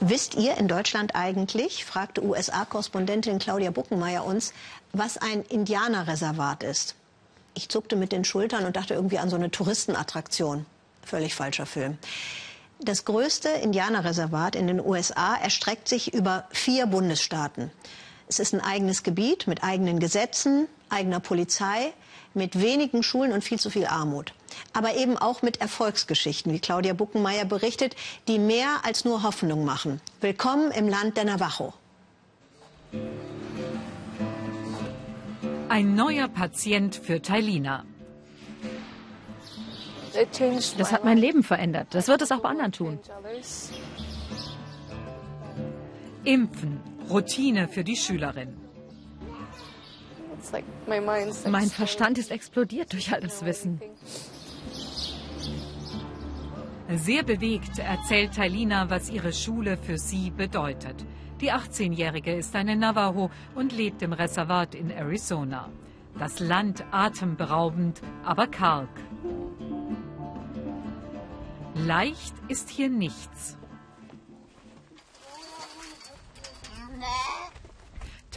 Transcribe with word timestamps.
Wisst 0.00 0.36
ihr 0.36 0.56
in 0.56 0.68
Deutschland 0.68 1.16
eigentlich, 1.16 1.84
fragte 1.84 2.22
USA-Korrespondentin 2.22 3.40
Claudia 3.40 3.72
Buckenmeier 3.72 4.24
uns, 4.24 4.52
was 4.92 5.18
ein 5.18 5.42
Indianerreservat 5.42 6.62
ist? 6.62 6.94
Ich 7.54 7.68
zuckte 7.68 7.96
mit 7.96 8.12
den 8.12 8.24
Schultern 8.24 8.64
und 8.64 8.76
dachte 8.76 8.94
irgendwie 8.94 9.18
an 9.18 9.28
so 9.28 9.34
eine 9.34 9.50
Touristenattraktion. 9.50 10.66
Völlig 11.02 11.34
falscher 11.34 11.66
Film. 11.66 11.98
Das 12.80 13.04
größte 13.04 13.48
Indianerreservat 13.48 14.54
in 14.54 14.68
den 14.68 14.80
USA 14.80 15.34
erstreckt 15.34 15.88
sich 15.88 16.14
über 16.14 16.46
vier 16.50 16.86
Bundesstaaten. 16.86 17.72
Es 18.28 18.38
ist 18.38 18.54
ein 18.54 18.60
eigenes 18.60 19.02
Gebiet 19.02 19.48
mit 19.48 19.64
eigenen 19.64 19.98
Gesetzen, 19.98 20.68
eigener 20.90 21.18
Polizei, 21.18 21.92
mit 22.38 22.60
wenigen 22.60 23.02
Schulen 23.02 23.32
und 23.32 23.44
viel 23.44 23.58
zu 23.58 23.68
viel 23.68 23.86
Armut. 23.86 24.32
Aber 24.72 24.96
eben 24.96 25.18
auch 25.18 25.42
mit 25.42 25.60
Erfolgsgeschichten, 25.60 26.52
wie 26.52 26.60
Claudia 26.60 26.94
Buckenmeier 26.94 27.44
berichtet, 27.44 27.94
die 28.28 28.38
mehr 28.38 28.80
als 28.84 29.04
nur 29.04 29.22
Hoffnung 29.22 29.64
machen. 29.64 30.00
Willkommen 30.20 30.70
im 30.70 30.88
Land 30.88 31.16
der 31.16 31.24
Navajo. 31.24 31.74
Ein 35.68 35.94
neuer 35.94 36.28
Patient 36.28 36.96
für 36.96 37.20
Tailina. 37.20 37.84
Das 40.78 40.92
hat 40.92 41.04
mein 41.04 41.18
Leben 41.18 41.42
verändert. 41.42 41.88
Das 41.90 42.08
wird 42.08 42.22
es 42.22 42.32
auch 42.32 42.40
bei 42.40 42.48
anderen 42.48 42.72
tun. 42.72 42.98
Impfen, 46.24 46.80
Routine 47.08 47.68
für 47.68 47.84
die 47.84 47.96
Schülerin. 47.96 48.67
Mein 50.86 51.68
Verstand 51.68 52.18
ist 52.18 52.30
explodiert 52.30 52.92
durch 52.92 53.12
all 53.12 53.20
das 53.20 53.44
Wissen. 53.44 53.80
Sehr 56.94 57.22
bewegt 57.22 57.78
erzählt 57.78 58.34
Tailina, 58.34 58.88
was 58.88 59.10
ihre 59.10 59.32
Schule 59.32 59.76
für 59.76 59.98
sie 59.98 60.30
bedeutet. 60.30 61.04
Die 61.40 61.52
18-Jährige 61.52 62.34
ist 62.34 62.56
eine 62.56 62.76
Navajo 62.76 63.30
und 63.54 63.72
lebt 63.72 64.02
im 64.02 64.12
Reservat 64.12 64.74
in 64.74 64.90
Arizona. 64.90 65.68
Das 66.18 66.40
Land 66.40 66.84
atemberaubend, 66.90 68.00
aber 68.24 68.46
karg. 68.46 68.88
Leicht 71.74 72.34
ist 72.48 72.70
hier 72.70 72.88
nichts. 72.88 73.56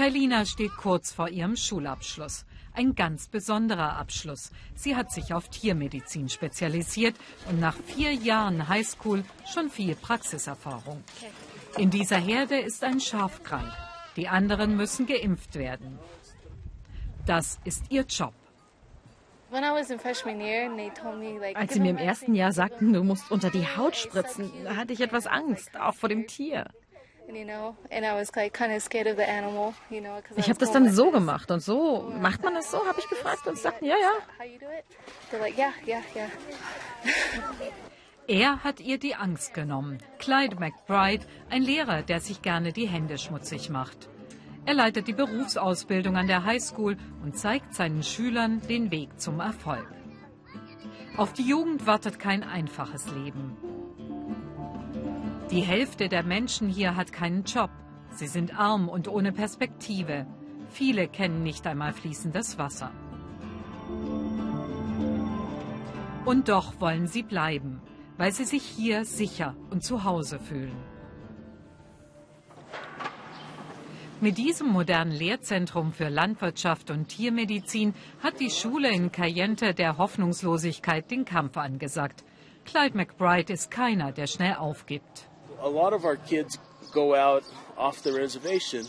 Tailina 0.02 0.46
steht 0.46 0.76
kurz 0.78 1.12
vor 1.12 1.30
ihrem 1.30 1.56
Schulabschluss. 1.56 2.48
Ein 2.74 2.96
ganz 2.96 3.28
besonderer 3.28 3.98
Abschluss. 3.98 4.52
Sie 4.74 4.96
hat 4.96 5.12
sich 5.12 5.32
auf 5.32 5.48
Tiermedizin 5.50 6.28
spezialisiert 6.28 7.16
und 7.48 7.60
nach 7.60 7.76
vier 7.76 8.12
Jahren 8.12 8.68
Highschool 8.68 9.24
schon 9.46 9.70
viel 9.70 9.94
Praxiserfahrung. 9.94 11.04
In 11.78 11.92
dieser 11.92 12.18
Herde 12.18 12.58
ist 12.58 12.84
ein 12.84 13.00
Schaf 13.00 13.44
krank. 13.44 13.72
Die 14.16 14.28
anderen 14.28 14.76
müssen 14.76 15.06
geimpft 15.06 15.54
werden. 15.54 16.00
Das 17.28 17.60
ist 17.64 17.84
ihr 17.92 18.06
Job. 18.06 18.34
Als 21.54 21.74
sie 21.74 21.80
mir 21.80 21.92
im 21.92 21.98
ersten 21.98 22.34
Jahr 22.34 22.54
sagten, 22.54 22.92
du 22.92 23.04
musst 23.04 23.30
unter 23.30 23.52
die 23.52 23.68
Haut 23.68 23.96
spritzen, 23.96 24.52
hatte 24.76 24.94
ich 24.94 25.02
etwas 25.02 25.28
Angst, 25.28 25.80
auch 25.80 25.94
vor 25.94 26.10
dem 26.10 26.26
Tier. 26.26 26.66
Ich 30.36 30.50
habe 30.50 30.60
das 30.60 30.72
dann 30.72 30.92
so 30.92 31.12
gemacht 31.12 31.50
und 31.52 31.62
so. 31.62 32.12
Macht 32.20 32.44
man 32.44 32.54
das 32.54 32.72
so, 32.72 32.86
habe 32.86 33.00
ich 33.00 33.08
gefragt 33.10 33.48
und 33.48 33.56
sie 33.56 33.64
sagten, 33.64 33.86
ja, 33.86 33.96
ja. 33.96 34.14
Er 38.28 38.64
hat 38.64 38.80
ihr 38.80 38.98
die 38.98 39.16
Angst 39.16 39.54
genommen. 39.54 39.98
Clyde 40.20 40.56
McBride, 40.58 41.26
ein 41.50 41.64
Lehrer, 41.64 42.02
der 42.02 42.20
sich 42.20 42.42
gerne 42.42 42.72
die 42.72 42.88
Hände 42.88 43.18
schmutzig 43.18 43.70
macht. 43.70 44.10
Er 44.66 44.76
leitet 44.76 45.08
die 45.08 45.14
Berufsausbildung 45.14 46.16
an 46.18 46.28
der 46.28 46.46
Highschool 46.46 46.96
und 47.24 47.38
zeigt 47.38 47.74
seinen 47.74 48.04
Schülern 48.04 48.62
den 48.68 48.92
Weg 48.92 49.20
zum 49.20 49.40
Erfolg. 49.40 49.88
Auf 51.18 51.34
die 51.34 51.48
Jugend 51.48 51.88
wartet 51.88 52.20
kein 52.20 52.44
einfaches 52.44 53.08
Leben. 53.12 53.58
Die 55.52 55.64
Hälfte 55.64 56.08
der 56.08 56.24
Menschen 56.24 56.70
hier 56.70 56.96
hat 56.96 57.12
keinen 57.12 57.44
Job. 57.44 57.72
Sie 58.12 58.28
sind 58.28 58.58
arm 58.58 58.88
und 58.88 59.10
ohne 59.10 59.34
Perspektive. 59.34 60.26
Viele 60.70 61.10
kennen 61.10 61.44
nicht 61.44 61.68
einmal 61.68 61.92
fließendes 61.92 62.58
Wasser. 62.58 62.90
Und 66.24 66.48
doch 66.48 66.80
wollen 66.80 67.08
sie 67.08 67.24
bleiben, 67.24 67.82
weil 68.18 68.32
sie 68.32 68.46
sich 68.46 68.64
hier 68.64 69.04
sicher 69.04 69.58
und 69.72 69.84
zu 69.84 70.06
Hause 70.06 70.40
fühlen. 70.40 70.78
Mit 74.22 74.38
diesem 74.38 74.70
modernen 74.70 75.12
Lehrzentrum 75.12 75.92
für 75.92 76.08
Landwirtschaft 76.08 76.92
und 76.92 77.10
Tiermedizin 77.10 77.94
hat 78.24 78.40
die 78.40 78.52
Schule 78.52 78.90
in 78.90 79.12
Cayente 79.12 79.74
der 79.74 79.98
Hoffnungslosigkeit 79.98 81.12
den 81.12 81.26
Kampf 81.26 81.58
angesagt. 81.58 82.24
Clyde 82.64 82.96
McBride 82.96 83.52
ist 83.52 83.70
keiner, 83.70 84.14
der 84.14 84.28
schnell 84.28 84.56
aufgibt. 84.56 85.31
A 85.64 85.70
lot 85.70 85.94
of 85.94 86.04
our 86.04 86.18
kids 86.18 86.60
go 86.92 87.16
out 87.16 87.44
off 87.78 88.02
the 88.04 88.12
reservation 88.12 88.86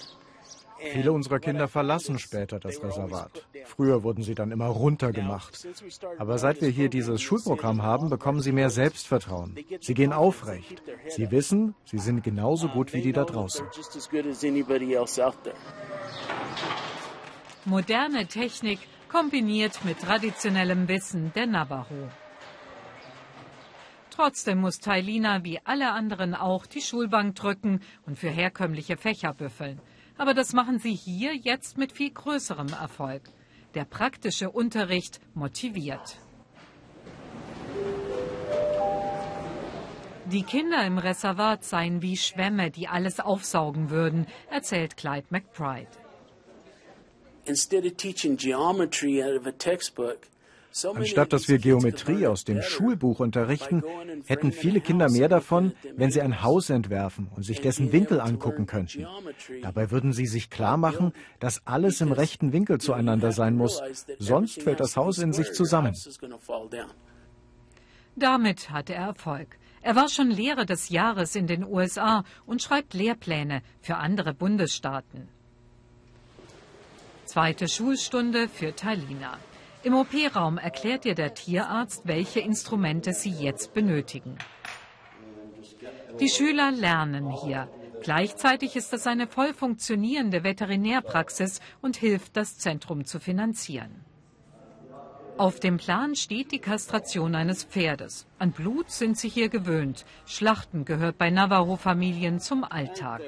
Viele 0.90 1.12
unserer 1.12 1.38
Kinder 1.38 1.68
verlassen 1.68 2.18
später 2.18 2.58
das 2.58 2.82
Reservat. 2.82 3.46
Früher 3.64 4.02
wurden 4.02 4.22
sie 4.22 4.34
dann 4.34 4.50
immer 4.50 4.66
runtergemacht. 4.66 5.66
Aber 6.18 6.38
seit 6.38 6.60
wir 6.60 6.68
hier 6.68 6.88
dieses 6.88 7.22
Schulprogramm 7.22 7.82
haben, 7.82 8.10
bekommen 8.10 8.40
sie 8.40 8.52
mehr 8.52 8.70
Selbstvertrauen. 8.70 9.56
Sie 9.80 9.94
gehen 9.94 10.12
aufrecht. 10.12 10.82
Sie 11.08 11.30
wissen, 11.30 11.74
sie 11.84 11.98
sind 11.98 12.24
genauso 12.24 12.68
gut 12.68 12.92
wie 12.92 13.00
die 13.00 13.12
da 13.12 13.24
draußen. 13.24 13.66
Moderne 17.64 18.26
Technik 18.26 18.80
kombiniert 19.08 19.84
mit 19.84 20.00
traditionellem 20.00 20.88
Wissen 20.88 21.32
der 21.34 21.46
Navajo. 21.46 22.08
Trotzdem 24.22 24.60
muss 24.60 24.78
Tailina 24.78 25.42
wie 25.42 25.58
alle 25.64 25.90
anderen 25.90 26.36
auch 26.36 26.66
die 26.66 26.80
Schulbank 26.80 27.34
drücken 27.34 27.80
und 28.06 28.16
für 28.16 28.30
herkömmliche 28.30 28.96
Fächer 28.96 29.34
büffeln. 29.34 29.80
Aber 30.16 30.32
das 30.32 30.52
machen 30.52 30.78
sie 30.78 30.94
hier 30.94 31.34
jetzt 31.34 31.76
mit 31.76 31.90
viel 31.90 32.12
größerem 32.12 32.68
Erfolg. 32.68 33.22
Der 33.74 33.84
praktische 33.84 34.48
Unterricht 34.48 35.20
motiviert. 35.34 36.18
Die 40.26 40.44
Kinder 40.44 40.86
im 40.86 40.98
Reservat 40.98 41.64
seien 41.64 42.00
wie 42.00 42.16
Schwämme, 42.16 42.70
die 42.70 42.86
alles 42.86 43.18
aufsaugen 43.18 43.90
würden, 43.90 44.28
erzählt 44.48 44.96
Clyde 44.96 45.26
McBride. 45.30 45.90
Instead 47.46 47.84
of 47.84 47.96
teaching 47.96 48.36
geometry 48.36 49.20
out 49.20 49.36
of 49.36 49.48
a 49.48 49.52
textbook, 49.52 50.28
Anstatt 50.94 51.32
dass 51.32 51.48
wir 51.48 51.58
Geometrie 51.58 52.26
aus 52.26 52.44
dem 52.44 52.62
Schulbuch 52.62 53.20
unterrichten, 53.20 53.82
hätten 54.26 54.52
viele 54.52 54.80
Kinder 54.80 55.10
mehr 55.10 55.28
davon, 55.28 55.72
wenn 55.96 56.10
sie 56.10 56.22
ein 56.22 56.42
Haus 56.42 56.70
entwerfen 56.70 57.28
und 57.34 57.42
sich 57.42 57.60
dessen 57.60 57.92
Winkel 57.92 58.20
angucken 58.20 58.66
könnten. 58.66 59.06
Dabei 59.62 59.90
würden 59.90 60.12
sie 60.12 60.26
sich 60.26 60.50
klar 60.50 60.76
machen, 60.76 61.12
dass 61.40 61.66
alles 61.66 62.00
im 62.00 62.12
rechten 62.12 62.52
Winkel 62.52 62.78
zueinander 62.78 63.32
sein 63.32 63.56
muss, 63.56 63.82
sonst 64.18 64.62
fällt 64.62 64.80
das 64.80 64.96
Haus 64.96 65.18
in 65.18 65.32
sich 65.32 65.52
zusammen. 65.52 65.94
Damit 68.16 68.70
hatte 68.70 68.94
er 68.94 69.06
Erfolg. 69.06 69.58
Er 69.80 69.96
war 69.96 70.08
schon 70.08 70.30
Lehrer 70.30 70.64
des 70.64 70.90
Jahres 70.90 71.34
in 71.34 71.46
den 71.46 71.64
USA 71.64 72.24
und 72.46 72.62
schreibt 72.62 72.94
Lehrpläne 72.94 73.62
für 73.80 73.96
andere 73.96 74.32
Bundesstaaten. 74.32 75.28
Zweite 77.24 77.66
Schulstunde 77.68 78.48
für 78.48 78.74
Talina. 78.74 79.38
Im 79.84 79.94
OP-Raum 79.94 80.58
erklärt 80.58 81.04
ihr 81.04 81.14
der 81.14 81.34
Tierarzt, 81.34 82.02
welche 82.06 82.40
Instrumente 82.40 83.12
sie 83.12 83.30
jetzt 83.30 83.74
benötigen. 83.74 84.38
Die 86.20 86.28
Schüler 86.28 86.70
lernen 86.70 87.30
hier. 87.30 87.68
Gleichzeitig 88.00 88.76
ist 88.76 88.92
es 88.92 89.06
eine 89.06 89.26
voll 89.26 89.52
funktionierende 89.54 90.44
Veterinärpraxis 90.44 91.60
und 91.80 91.96
hilft, 91.96 92.36
das 92.36 92.58
Zentrum 92.58 93.04
zu 93.04 93.18
finanzieren. 93.18 94.04
Auf 95.36 95.58
dem 95.58 95.78
Plan 95.78 96.14
steht 96.14 96.52
die 96.52 96.58
Kastration 96.58 97.34
eines 97.34 97.64
Pferdes. 97.64 98.26
An 98.38 98.52
Blut 98.52 98.90
sind 98.90 99.18
sie 99.18 99.28
hier 99.28 99.48
gewöhnt. 99.48 100.04
Schlachten 100.26 100.84
gehört 100.84 101.18
bei 101.18 101.30
Navajo-Familien 101.30 102.38
zum 102.38 102.64
Alltag. 102.64 103.22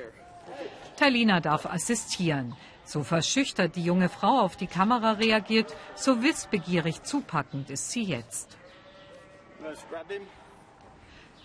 Talina 0.97 1.41
darf 1.41 1.67
assistieren. 1.67 2.55
So 2.85 3.03
verschüchtert 3.03 3.77
die 3.77 3.85
junge 3.85 4.09
Frau 4.09 4.41
auf 4.41 4.57
die 4.57 4.67
Kamera 4.67 5.13
reagiert, 5.13 5.75
so 5.95 6.23
wissbegierig 6.23 7.03
zupackend 7.03 7.71
ist 7.71 7.91
sie 7.91 8.05
jetzt. 8.05 8.57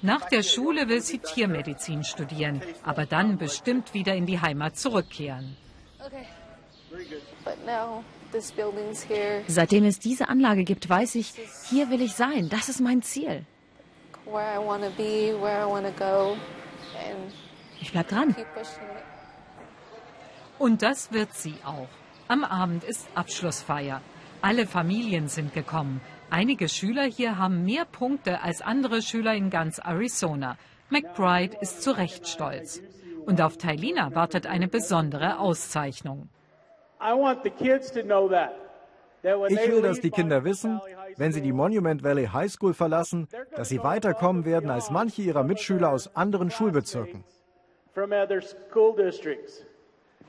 Nach 0.02 0.26
der 0.30 0.44
Schule 0.44 0.88
will 0.88 1.02
sie 1.02 1.20
Tiermedizin 1.20 2.04
studieren, 2.04 2.62
aber 2.84 3.06
dann 3.06 3.38
bestimmt 3.38 3.94
wieder 3.94 4.16
in 4.16 4.26
die 4.26 4.40
Heimat 4.40 4.78
zurückkehren. 4.78 5.58
Seitdem 9.48 9.86
es 9.86 10.00
diese 10.00 10.30
Anlage 10.30 10.64
gibt, 10.64 10.88
weiß 10.90 11.16
ich, 11.16 11.34
hier 11.70 11.90
will 11.90 12.02
ich 12.02 12.14
sein. 12.14 12.50
Das 12.50 12.70
ist 12.70 12.80
mein 12.80 13.02
Ziel. 13.02 13.46
Ich 17.82 17.92
bleib 17.92 18.08
dran. 18.08 18.36
Und 20.60 20.82
das 20.82 21.14
wird 21.14 21.34
sie 21.34 21.56
auch. 21.64 21.88
Am 22.28 22.44
Abend 22.44 22.84
ist 22.84 23.08
Abschlussfeier. 23.16 24.02
Alle 24.42 24.68
Familien 24.68 25.28
sind 25.30 25.54
gekommen. 25.54 26.02
Einige 26.30 26.70
Schüler 26.70 27.04
hier 27.04 27.38
haben 27.38 27.64
mehr 27.64 27.86
Punkte 27.86 28.42
als 28.42 28.62
andere 28.62 29.02
Schüler 29.02 29.34
in 29.34 29.50
ganz 29.50 29.80
Arizona. 29.80 30.58
McBride 30.90 31.58
ist 31.62 31.82
zu 31.82 31.92
Recht 31.92 32.28
stolz. 32.28 32.82
Und 33.26 33.42
auf 33.42 33.58
Tailina 33.58 34.14
wartet 34.14 34.48
eine 34.48 34.68
besondere 34.68 35.40
Auszeichnung. 35.40 36.30
Ich 39.22 39.68
will, 39.68 39.82
dass 39.82 40.02
die 40.02 40.12
Kinder 40.12 40.44
wissen, 40.44 40.82
wenn 41.18 41.32
sie 41.32 41.42
die 41.42 41.52
Monument 41.54 42.04
Valley 42.04 42.28
High 42.28 42.52
School 42.52 42.74
verlassen, 42.74 43.28
dass 43.56 43.70
sie 43.70 43.82
weiterkommen 43.84 44.46
werden 44.46 44.70
als 44.70 44.90
manche 44.92 45.22
ihrer 45.22 45.44
Mitschüler 45.44 45.90
aus 45.90 46.16
anderen 46.16 46.52
Schulbezirken. 46.52 47.24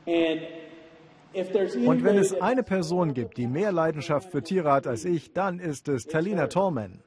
Und 0.06 2.05
wenn 2.05 2.19
es 2.19 2.41
eine 2.41 2.62
Person 2.62 3.14
gibt, 3.14 3.37
die 3.37 3.47
mehr 3.47 3.73
Leidenschaft 3.73 4.31
für 4.31 4.43
Tiere 4.43 4.73
hat 4.73 4.87
als 4.87 5.05
ich, 5.05 5.32
dann 5.32 5.61
ist 5.61 5.88
es 5.88 6.05
Talina 6.06 6.49
Tallman. 6.49 7.00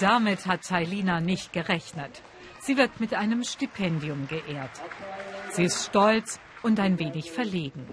Damit 0.00 0.46
hat 0.46 0.62
Tailina 0.62 1.20
nicht 1.20 1.52
gerechnet. 1.52 2.22
Sie 2.60 2.76
wird 2.76 3.00
mit 3.00 3.14
einem 3.14 3.44
Stipendium 3.44 4.26
geehrt. 4.28 4.82
Sie 5.50 5.64
ist 5.64 5.86
stolz 5.86 6.40
und 6.62 6.80
ein 6.80 6.98
wenig 6.98 7.30
verlegen. 7.30 7.86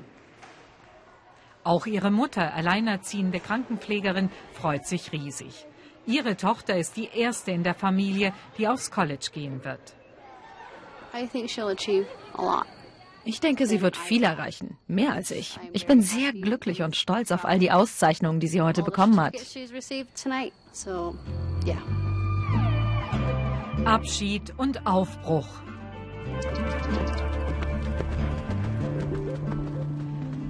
Auch 1.63 1.85
ihre 1.85 2.11
Mutter, 2.11 2.53
alleinerziehende 2.53 3.39
Krankenpflegerin, 3.39 4.29
freut 4.53 4.85
sich 4.85 5.11
riesig. 5.11 5.65
Ihre 6.07 6.37
Tochter 6.37 6.77
ist 6.77 6.97
die 6.97 7.09
erste 7.13 7.51
in 7.51 7.63
der 7.63 7.73
Familie, 7.73 8.33
die 8.57 8.67
aufs 8.67 8.91
College 8.91 9.29
gehen 9.33 9.63
wird. 9.63 9.95
Ich 13.27 13.39
denke, 13.39 13.65
sie 13.65 13.81
wird 13.81 13.97
viel 13.97 14.23
erreichen, 14.23 14.77
mehr 14.87 15.13
als 15.13 15.31
ich. 15.31 15.59
Ich 15.73 15.87
bin 15.87 16.01
sehr 16.01 16.31
glücklich 16.31 16.83
und 16.83 16.95
stolz 16.95 17.31
auf 17.31 17.43
all 17.43 17.57
die 17.57 17.71
Auszeichnungen, 17.71 18.39
die 18.39 18.47
sie 18.47 18.61
heute 18.61 18.83
bekommen 18.83 19.19
hat. 19.19 19.35
Abschied 23.85 24.53
und 24.57 24.85
Aufbruch. 24.85 25.47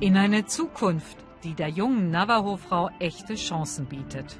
In 0.02 0.18
eine 0.18 0.46
Zukunft, 0.46 1.18
die 1.44 1.54
der 1.54 1.70
jungen 1.70 2.12
Navajo-Frau 2.12 2.90
echte 3.00 3.36
Chancen 3.36 3.86
bietet. 3.86 4.38